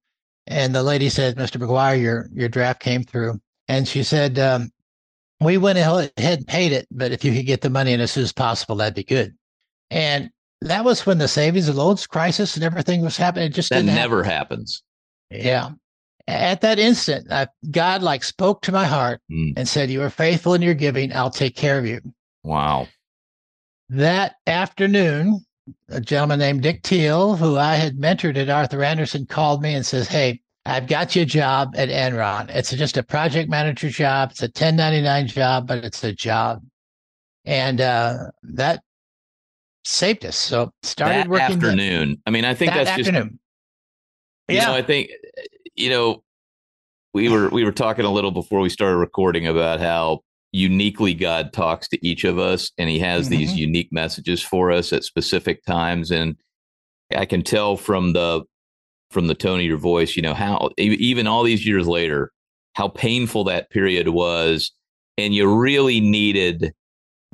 [0.47, 1.61] and the lady said, Mr.
[1.61, 3.39] McGuire, your, your draft came through.
[3.67, 4.71] And she said, um,
[5.39, 8.11] we went ahead and paid it, but if you could get the money in as
[8.11, 9.35] soon as possible, that'd be good.
[9.91, 13.45] And that was when the savings and loans crisis and everything was happening.
[13.45, 14.57] It just that never happen.
[14.57, 14.83] happens.
[15.29, 15.69] Yeah.
[16.29, 19.53] At that instant, I, God like spoke to my heart mm.
[19.57, 21.11] and said, "You are faithful in your giving.
[21.13, 22.01] I'll take care of you."
[22.43, 22.87] Wow.
[23.89, 25.43] That afternoon,
[25.89, 29.85] a gentleman named Dick Teal, who I had mentored at Arthur Andersen, called me and
[29.85, 32.49] says, "Hey, I've got you a job at Enron.
[32.49, 34.31] It's just a project manager job.
[34.31, 36.61] It's a 1099 job, but it's a job.
[37.45, 38.83] And uh, that
[39.83, 40.35] saved us.
[40.35, 42.09] So started that working afternoon.
[42.09, 43.23] The, I mean, I think that that's afternoon.
[43.23, 43.39] just
[44.49, 44.61] yeah.
[44.61, 45.09] You know, I think
[45.79, 46.23] you know
[47.13, 51.53] we were we were talking a little before we started recording about how uniquely God
[51.53, 53.37] talks to each of us, and He has mm-hmm.
[53.37, 56.11] these unique messages for us at specific times.
[56.11, 56.35] And
[57.15, 58.43] I can tell from the
[59.11, 62.31] from the tone of your voice, you know, how even all these years later,
[62.73, 64.71] how painful that period was.
[65.17, 66.73] And you really needed,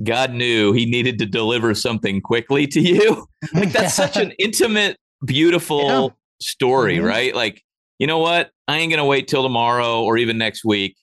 [0.02, 3.26] God knew he needed to deliver something quickly to you.
[3.54, 6.08] like that's such an intimate, beautiful yeah.
[6.40, 7.06] story, mm-hmm.
[7.06, 7.34] right?
[7.34, 7.62] Like,
[7.98, 8.50] you know what?
[8.68, 10.96] I ain't going to wait till tomorrow or even next week.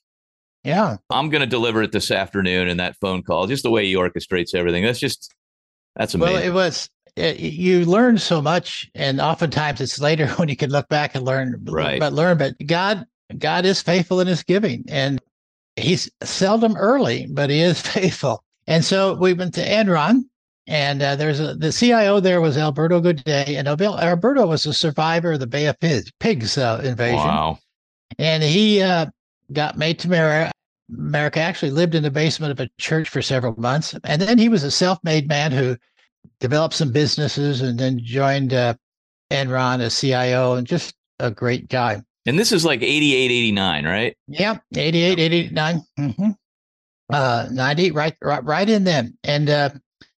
[0.64, 0.98] Yeah.
[1.10, 3.96] I'm going to deliver it this afternoon in that phone call, just the way he
[3.96, 4.84] orchestrates everything.
[4.84, 5.34] That's just,
[5.96, 6.36] that's amazing.
[6.36, 10.70] Well, it was, it, you learn so much, and oftentimes it's later when you can
[10.70, 11.62] look back and learn.
[11.66, 12.00] Right.
[12.00, 13.06] But learn, but God,
[13.38, 15.22] God is faithful in His giving, and
[15.76, 18.44] He's seldom early, but He is faithful.
[18.68, 20.24] And so we went to Enron,
[20.68, 25.34] and uh, there's a, the CIO there was Alberto Godet, and Alberto was a survivor
[25.34, 27.18] of the Bay of Pigs, Pigs uh, invasion.
[27.18, 27.60] Wow.
[28.18, 29.08] And he uh,
[29.52, 30.52] got made to America.
[30.90, 34.50] America actually lived in the basement of a church for several months, and then he
[34.50, 35.76] was a self-made man who
[36.40, 38.74] developed some businesses, and then joined uh,
[39.32, 42.02] Enron as CIO, and just a great guy.
[42.26, 44.18] And this is like 88, 89, right?
[44.28, 45.82] Yeah, 88, 89.
[46.00, 46.30] Mm-hmm.
[47.12, 49.18] Uh, 90, right, right, right in them.
[49.24, 49.72] And uh,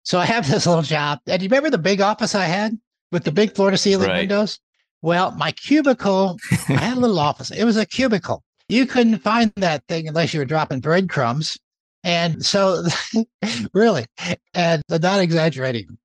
[0.05, 1.19] so I have this little job.
[1.27, 2.77] And do you remember the big office I had
[3.11, 4.19] with the big floor to ceiling right.
[4.19, 4.59] windows?
[5.01, 6.37] Well, my cubicle,
[6.69, 7.51] I had a little office.
[7.51, 8.43] It was a cubicle.
[8.69, 11.57] You couldn't find that thing unless you were dropping breadcrumbs.
[12.03, 12.83] And so,
[13.73, 14.05] really,
[14.53, 15.97] and not exaggerating.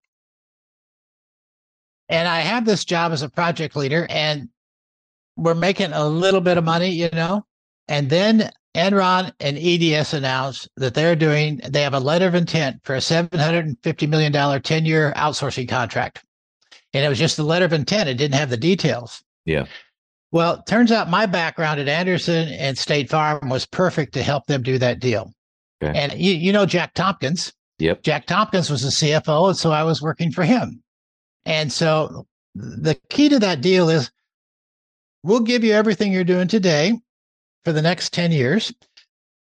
[2.08, 4.48] And I have this job as a project leader, and
[5.36, 7.44] we're making a little bit of money, you know.
[7.86, 12.80] And then Enron and EDS announced that they're doing, they have a letter of intent
[12.84, 16.24] for a $750 million 10 year outsourcing contract.
[16.92, 19.22] And it was just the letter of intent, it didn't have the details.
[19.44, 19.66] Yeah.
[20.32, 24.62] Well, turns out my background at Andersen and State Farm was perfect to help them
[24.62, 25.32] do that deal.
[25.82, 25.98] Okay.
[25.98, 27.52] And you, you know Jack Tompkins.
[27.78, 28.02] Yep.
[28.02, 30.82] Jack Tompkins was the CFO, and so I was working for him.
[31.46, 34.10] And so the key to that deal is
[35.22, 36.92] we'll give you everything you're doing today
[37.64, 38.72] for the next 10 years.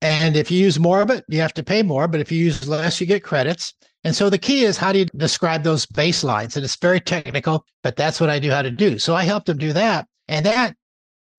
[0.02, 2.06] And if you use more of it, you have to pay more.
[2.06, 3.74] But if you use less, you get credits.
[4.04, 6.54] And so the key is how do you describe those baselines?
[6.54, 8.98] And it's very technical, but that's what I do how to do.
[8.98, 10.06] So I helped them do that.
[10.28, 10.76] And that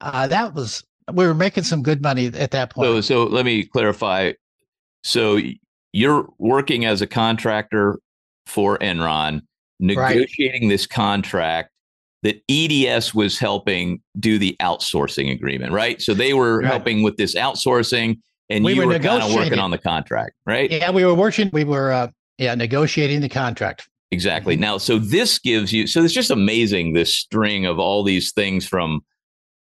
[0.02, 2.88] uh, that was we were making some good money at that point.
[2.88, 4.34] So so let me clarify.
[5.04, 5.40] So
[5.94, 8.00] you're working as a contractor
[8.46, 9.42] for Enron,
[9.80, 10.70] negotiating right.
[10.70, 11.72] this contract
[12.24, 16.02] that EDS was helping do the outsourcing agreement, right?
[16.02, 16.68] So they were right.
[16.68, 20.34] helping with this outsourcing and we you were, were kind of working on the contract,
[20.46, 20.72] right?
[20.72, 23.88] Yeah, we were working, we were uh, yeah, negotiating the contract.
[24.12, 24.56] Exactly.
[24.56, 28.66] Now, so this gives you so it's just amazing this string of all these things
[28.66, 29.02] from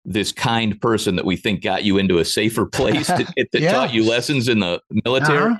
[0.05, 3.73] this kind person that we think got you into a safer place that, that yeah.
[3.73, 5.57] taught you lessons in the military, uh-huh.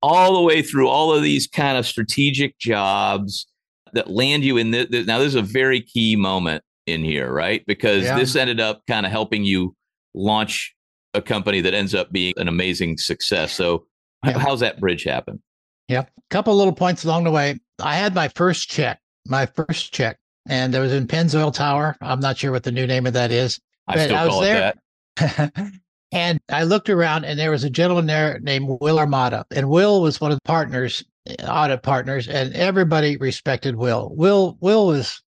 [0.00, 3.46] all the way through all of these kind of strategic jobs
[3.94, 5.06] that land you in this.
[5.06, 7.64] Now, this is a very key moment in here, right?
[7.66, 8.18] Because yeah.
[8.18, 9.74] this ended up kind of helping you
[10.14, 10.74] launch
[11.14, 13.52] a company that ends up being an amazing success.
[13.52, 13.86] So,
[14.24, 14.38] yeah.
[14.38, 15.42] how's that bridge happen?
[15.88, 17.58] Yeah, a couple little points along the way.
[17.80, 21.96] I had my first check, my first check, and it was in Pennzoil Tower.
[22.00, 23.60] I'm not sure what the new name of that is.
[23.88, 25.72] I still I was there.
[26.12, 30.00] and I looked around, and there was a gentleman there named Will Armada, and Will
[30.00, 31.04] was one of the partners
[31.46, 34.12] audit partners, and everybody respected Will.
[34.14, 35.22] Will Will was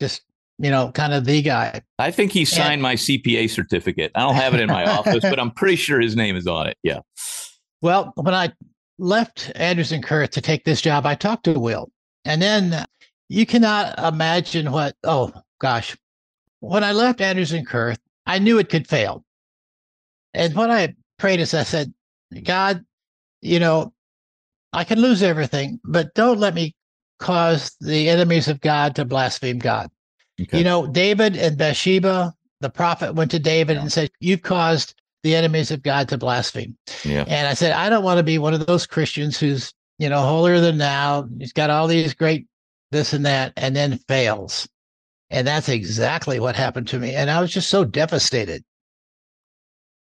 [0.00, 0.22] just
[0.58, 1.82] you know kind of the guy.
[1.98, 4.12] I think he signed and, my CPA certificate.
[4.14, 6.66] I don't have it in my office, but I'm pretty sure his name is on
[6.66, 6.76] it.
[6.82, 7.00] Yeah.
[7.80, 8.52] Well, when I
[8.98, 11.90] left Andrews Kurth to take this job, I talked to Will,
[12.24, 12.84] and then
[13.28, 14.96] you cannot imagine what.
[15.04, 15.96] Oh gosh,
[16.60, 19.24] when I left Andrews Kurth, I knew it could fail,
[20.34, 21.92] and what I prayed is I said,
[22.44, 22.84] God,
[23.42, 23.92] you know,
[24.72, 26.74] I can lose everything, but don't let me
[27.18, 29.90] cause the enemies of God to blaspheme God.
[30.40, 30.58] Okay.
[30.58, 33.82] You know, David and Bathsheba, the prophet went to David yeah.
[33.82, 36.76] and said, You've caused the enemies of God to blaspheme.
[37.04, 37.24] Yeah.
[37.26, 40.20] And I said, I don't want to be one of those Christians who's, you know,
[40.20, 41.28] holier than now.
[41.38, 42.46] He's got all these great
[42.90, 44.68] this and that, and then fails.
[45.30, 47.14] And that's exactly what happened to me.
[47.14, 48.64] And I was just so devastated.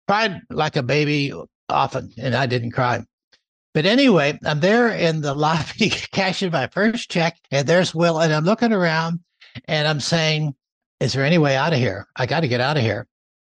[0.06, 1.32] Cried like a baby
[1.68, 3.04] often, and I didn't cry.
[3.76, 8.32] But anyway, I'm there in the lobby cashing my first check, and there's Will, and
[8.32, 9.20] I'm looking around
[9.68, 10.54] and I'm saying,
[10.98, 12.06] Is there any way out of here?
[12.16, 13.06] I got to get out of here.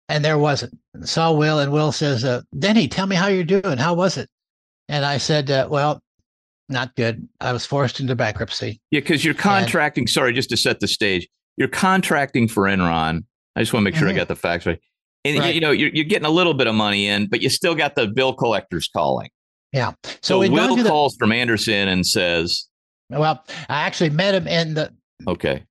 [0.09, 0.79] And there wasn't.
[1.03, 3.77] Saw Will, and Will says, uh, Denny, tell me how you're doing.
[3.77, 4.27] How was it?
[4.89, 6.01] And I said, uh, Well,
[6.69, 7.29] not good.
[7.39, 8.81] I was forced into bankruptcy.
[8.89, 10.05] Yeah, because you're contracting.
[10.05, 13.25] And, sorry, just to set the stage, you're contracting for Enron.
[13.55, 14.15] I just want to make sure mm-hmm.
[14.15, 14.79] I got the facts right.
[15.23, 15.53] And right.
[15.53, 17.93] you know, you're, you're getting a little bit of money in, but you still got
[17.93, 19.29] the bill collectors calling.
[19.71, 19.93] Yeah.
[20.21, 22.67] So, so Will calls from Andersen and says,
[23.09, 24.93] "Well, I actually met him in the
[25.27, 25.63] okay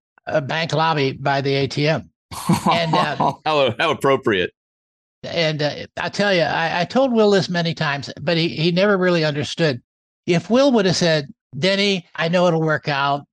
[0.42, 2.08] bank lobby by the ATM."
[2.70, 4.50] and uh, how how appropriate.
[5.22, 8.70] And uh, I tell you, I, I told Will this many times, but he he
[8.72, 9.82] never really understood.
[10.26, 13.24] If Will would have said, "Denny, I know it'll work out,"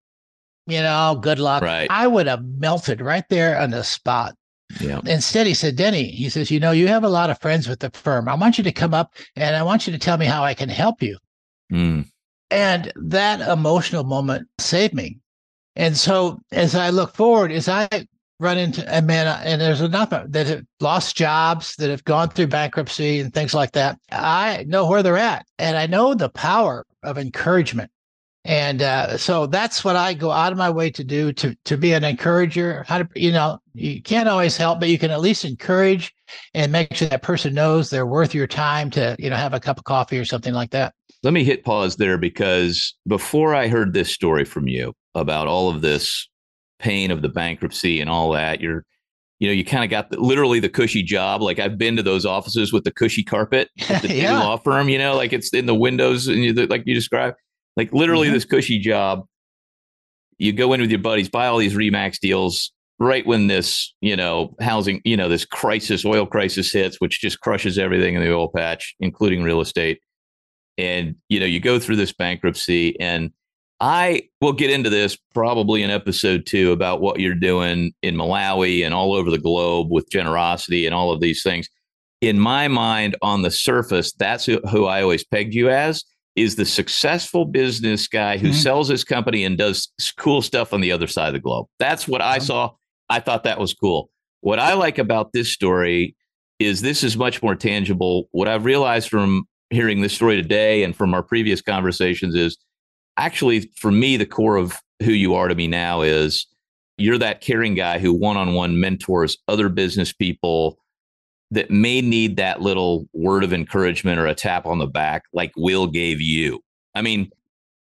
[0.67, 1.63] you know, good luck.
[1.63, 1.87] Right.
[1.89, 4.35] I would have melted right there on the spot.
[4.79, 5.01] Yeah.
[5.05, 7.79] Instead, he said, Denny, he says, you know, you have a lot of friends with
[7.79, 8.27] the firm.
[8.29, 10.53] I want you to come up and I want you to tell me how I
[10.53, 11.17] can help you.
[11.71, 12.05] Mm.
[12.49, 15.19] And that emotional moment saved me.
[15.75, 17.87] And so as I look forward, as I
[18.39, 22.47] run into, and man, and there's enough that have lost jobs, that have gone through
[22.47, 25.45] bankruptcy and things like that, I know where they're at.
[25.59, 27.91] And I know the power of encouragement
[28.43, 31.77] and uh, so that's what I go out of my way to do to to
[31.77, 32.83] be an encourager.
[32.87, 36.13] How to you know you can't always help, but you can at least encourage
[36.53, 39.59] and make sure that person knows they're worth your time to you know have a
[39.59, 40.93] cup of coffee or something like that.
[41.23, 45.69] Let me hit pause there because before I heard this story from you about all
[45.69, 46.27] of this
[46.79, 48.85] pain of the bankruptcy and all that, you're
[49.37, 51.41] you know, you kind of got the, literally the cushy job.
[51.41, 54.39] Like I've been to those offices with the cushy carpet, the yeah.
[54.39, 54.87] law firm.
[54.87, 57.37] You know, like it's in the windows and you, like you described.
[57.77, 58.33] Like literally mm-hmm.
[58.33, 59.25] this cushy job.
[60.37, 64.15] You go in with your buddies, buy all these Remax deals right when this, you
[64.15, 68.33] know, housing, you know, this crisis, oil crisis hits, which just crushes everything in the
[68.33, 69.99] oil patch, including real estate.
[70.77, 73.31] And, you know, you go through this bankruptcy and
[73.79, 78.85] I will get into this probably in episode two about what you're doing in Malawi
[78.85, 81.67] and all over the globe with generosity and all of these things.
[82.21, 86.03] In my mind, on the surface, that's who I always pegged you as
[86.35, 88.57] is the successful business guy who mm-hmm.
[88.57, 91.67] sells his company and does cool stuff on the other side of the globe.
[91.79, 92.71] That's what I saw.
[93.09, 94.09] I thought that was cool.
[94.39, 96.15] What I like about this story
[96.59, 98.29] is this is much more tangible.
[98.31, 102.57] What I've realized from hearing this story today and from our previous conversations is
[103.17, 106.47] actually, for me, the core of who you are to me now is
[106.97, 110.77] you're that caring guy who one on one mentors other business people
[111.51, 115.51] that may need that little word of encouragement or a tap on the back like
[115.57, 116.61] Will gave you.
[116.95, 117.29] I mean,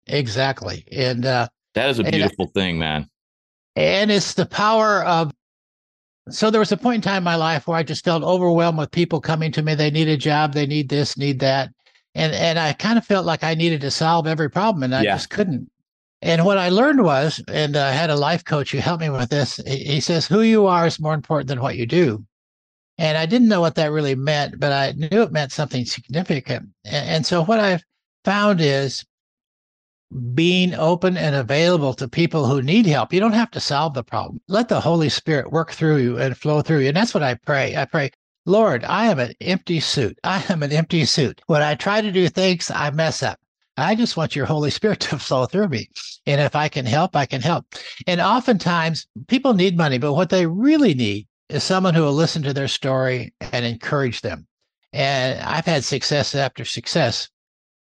[0.07, 0.85] exactly.
[0.91, 3.09] And uh, that is a beautiful and, thing, man.
[3.77, 5.33] And it's the power of.
[6.31, 8.79] So there was a point in time in my life where I just felt overwhelmed
[8.79, 9.75] with people coming to me.
[9.75, 10.53] They need a job.
[10.53, 11.71] They need this, need that.
[12.15, 15.03] And, and I kind of felt like I needed to solve every problem and I
[15.03, 15.15] yeah.
[15.15, 15.71] just couldn't.
[16.21, 19.31] And what I learned was, and I had a life coach who helped me with
[19.31, 19.57] this.
[19.67, 22.27] He says, Who you are is more important than what you do.
[22.99, 26.69] And I didn't know what that really meant, but I knew it meant something significant.
[26.85, 27.85] And, so what I've
[28.25, 29.05] found is
[30.35, 33.13] being open and available to people who need help.
[33.13, 34.41] You don't have to solve the problem.
[34.49, 36.89] Let the Holy Spirit work through you and flow through you.
[36.89, 37.77] And that's what I pray.
[37.77, 38.11] I pray,
[38.47, 40.19] Lord, I am an empty suit.
[40.25, 41.41] I am an empty suit.
[41.47, 43.39] When I try to do things, I mess up.
[43.77, 45.89] I just want your Holy Spirit to flow through me.
[46.27, 47.67] And if I can help, I can help.
[48.09, 52.43] And oftentimes people need money, but what they really need is someone who will listen
[52.43, 54.47] to their story and encourage them.
[54.93, 57.29] And I've had success after success.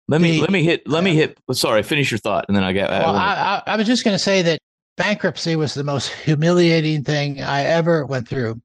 [0.07, 1.37] Let me the, let me hit let me hit.
[1.53, 2.89] Sorry, finish your thought, and then I got.
[2.89, 4.59] Well, I, I, I was just going to say that
[4.97, 8.61] bankruptcy was the most humiliating thing I ever went through.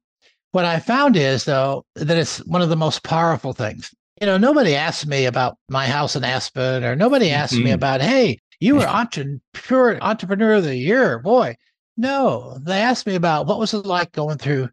[0.51, 3.93] What I found is, though, that it's one of the most powerful things.
[4.19, 7.65] You know, nobody asked me about my house in Aspen, or nobody asked mm-hmm.
[7.65, 11.55] me about, hey, you were entrepreneur entrepreneur of the year, boy.
[11.95, 14.69] No, they asked me about what was it like going through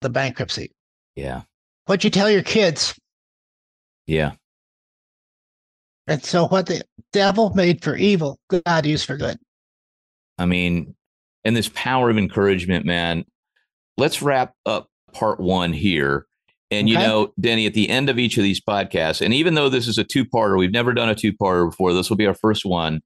[0.00, 0.72] the bankruptcy.
[1.16, 1.42] Yeah.
[1.86, 2.94] What'd you tell your kids?
[4.06, 4.32] Yeah.
[6.06, 6.82] And so what the
[7.12, 9.38] devil made for evil, God used for good.
[10.38, 10.94] I mean,
[11.44, 13.24] and this power of encouragement, man.
[13.96, 16.26] Let's wrap up part one here.
[16.70, 16.92] And okay.
[16.92, 19.88] you know, Denny, at the end of each of these podcasts, and even though this
[19.88, 21.92] is a two-parter, we've never done a two-parter before.
[21.92, 23.00] This will be our first one.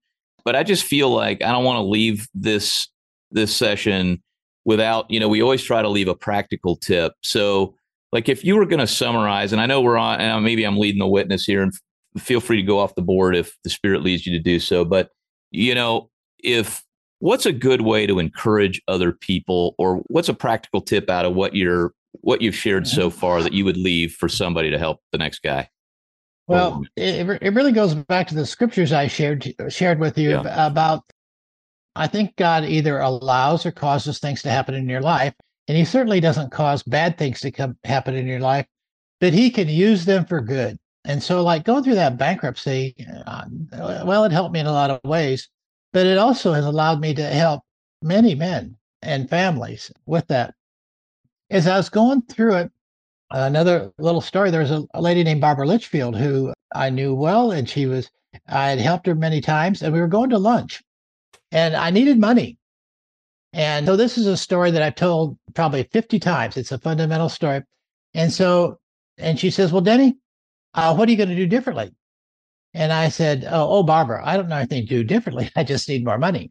[0.44, 2.88] But I just feel like I don't want to leave this
[3.30, 4.22] this session
[4.64, 7.12] without, you know, we always try to leave a practical tip.
[7.22, 7.74] So,
[8.12, 10.76] like if you were going to summarize, and I know we're on, and maybe I'm
[10.76, 11.72] leading the witness here, and
[12.18, 14.84] feel free to go off the board if the Spirit leads you to do so.
[14.84, 15.10] But,
[15.50, 16.82] you know, if
[17.20, 21.34] what's a good way to encourage other people, or what's a practical tip out of
[21.34, 23.18] what you're what you've shared so mm-hmm.
[23.18, 25.68] far that you would leave for somebody to help the next guy?
[26.48, 30.66] Well, it, it really goes back to the scriptures I shared shared with you yeah.
[30.66, 31.04] about
[31.94, 35.34] I think God either allows or causes things to happen in your life.
[35.68, 38.66] And he certainly doesn't cause bad things to come happen in your life,
[39.20, 40.78] but he can use them for good.
[41.04, 42.94] And so, like going through that bankruptcy,
[43.26, 43.44] uh,
[44.04, 45.48] well, it helped me in a lot of ways,
[45.92, 47.62] but it also has allowed me to help
[48.02, 50.54] many men and families with that.
[51.50, 52.72] As I was going through it,
[53.30, 57.50] another little story there was a, a lady named Barbara Litchfield who I knew well,
[57.50, 58.10] and she was,
[58.48, 60.82] I had helped her many times, and we were going to lunch
[61.52, 62.58] and I needed money.
[63.52, 66.56] And so this is a story that I've told probably 50 times.
[66.56, 67.62] It's a fundamental story.
[68.14, 68.80] And so,
[69.18, 70.16] and she says, Well, Denny,
[70.74, 71.92] uh, what are you going to do differently?
[72.74, 75.50] And I said, oh, oh, Barbara, I don't know anything to do differently.
[75.56, 76.50] I just need more money.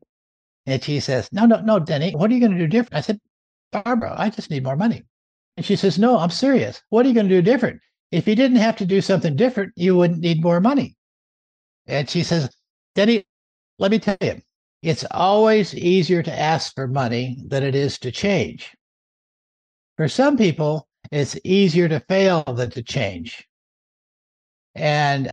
[0.68, 2.96] And she says, No, no, no, Denny, what are you going to do different?
[2.96, 3.20] I said,
[3.72, 5.04] Barbara, I just need more money.
[5.58, 6.82] And she says, No, I'm serious.
[6.90, 7.82] What are you going to do different?
[8.12, 10.96] If you didn't have to do something different, you wouldn't need more money.
[11.88, 12.50] And she says,
[12.94, 13.26] Denny,
[13.80, 14.42] let me tell you,
[14.82, 18.76] it's always easier to ask for money than it is to change.
[19.98, 23.48] For some people, it's easier to fail than to change.
[24.74, 25.32] And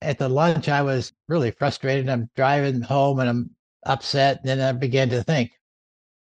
[0.00, 2.08] at the lunch, I was really frustrated.
[2.08, 3.50] I'm driving home and I'm
[3.84, 4.38] upset.
[4.38, 5.52] And then I began to think,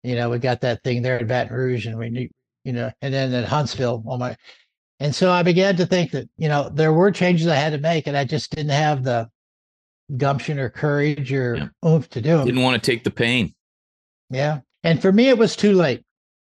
[0.03, 2.31] you know, we got that thing there in Baton Rouge and we
[2.65, 4.37] you know, and then at Huntsville, oh my.
[4.99, 7.79] And so I began to think that, you know, there were changes I had to
[7.79, 9.29] make and I just didn't have the
[10.17, 11.69] gumption or courage or yeah.
[11.89, 12.47] oomph to do them.
[12.47, 13.55] Didn't want to take the pain.
[14.31, 14.61] Yeah.
[14.85, 16.05] And for me, it was too late.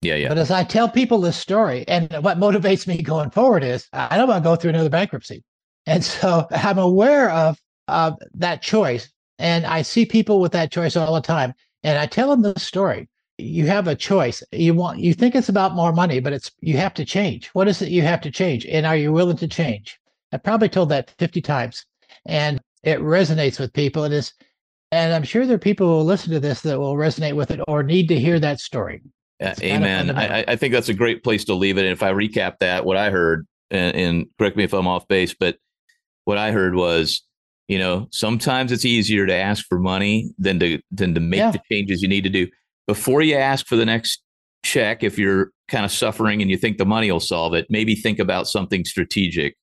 [0.03, 0.28] Yeah, yeah.
[0.28, 4.16] But as I tell people this story, and what motivates me going forward is I
[4.16, 5.42] don't want to go through another bankruptcy.
[5.86, 9.11] And so I'm aware of, of that choice.
[9.38, 11.55] And I see people with that choice all the time.
[11.82, 13.09] And I tell them the story.
[13.38, 14.42] You have a choice.
[14.53, 17.48] You want you think it's about more money, but it's you have to change.
[17.48, 18.66] What is it you have to change?
[18.66, 19.98] And are you willing to change?
[20.30, 21.86] I probably told that 50 times.
[22.26, 24.05] And it resonates with people.
[24.05, 24.33] It is,
[24.93, 27.51] and I'm sure there are people who will listen to this that will resonate with
[27.51, 29.03] it or need to hear that story.
[29.41, 30.11] Yeah, amen.
[30.11, 31.85] I, I, think that's a great place to leave it.
[31.85, 35.09] And if I recap that, what I heard, and, and correct me if I'm off
[35.09, 35.57] base, but
[36.26, 37.22] what I heard was,
[37.66, 41.53] you know, sometimes it's easier to ask for money than to than to make yeah.
[41.53, 42.49] the changes you need to do.
[42.87, 44.22] Before you ask for the next
[44.62, 47.95] check, if you're kind of suffering and you think the money will solve it, maybe
[47.95, 49.57] think about something strategic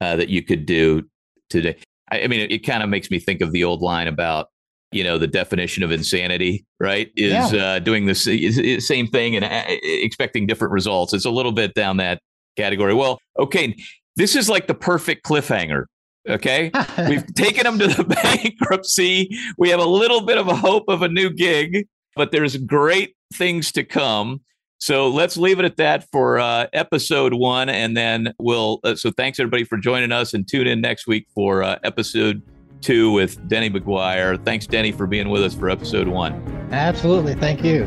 [0.00, 1.04] uh, that you could do
[1.48, 1.76] today.
[2.10, 4.48] I, I mean, it, it kind of makes me think of the old line about
[4.92, 7.64] you know the definition of insanity right is yeah.
[7.64, 11.98] uh, doing the same thing and uh, expecting different results it's a little bit down
[11.98, 12.20] that
[12.56, 13.74] category well Okay,
[14.16, 15.84] this is like the perfect cliffhanger.
[16.28, 16.70] Okay,
[17.08, 19.30] we've taken them to the bankruptcy.
[19.56, 23.16] We have a little bit of a hope of a new gig, but there's great
[23.34, 24.42] things to come.
[24.80, 28.80] So let's leave it at that for uh, episode one, and then we'll.
[28.82, 32.42] Uh, so thanks everybody for joining us, and tune in next week for uh, episode
[32.80, 34.42] two with Denny McGuire.
[34.42, 36.32] Thanks, Denny, for being with us for episode one.
[36.72, 37.84] Absolutely, thank you.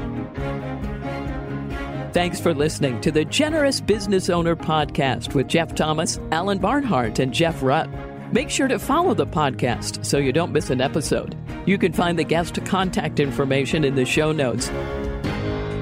[2.14, 7.34] Thanks for listening to the Generous Business Owner Podcast with Jeff Thomas, Alan Barnhart, and
[7.34, 7.89] Jeff Rutt.
[8.32, 11.36] Make sure to follow the podcast so you don't miss an episode.
[11.66, 14.70] You can find the guest contact information in the show notes.